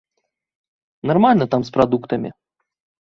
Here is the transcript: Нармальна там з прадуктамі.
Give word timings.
Нармальна 1.11 1.45
там 1.51 1.61
з 1.67 1.77
прадуктамі. 1.77 2.29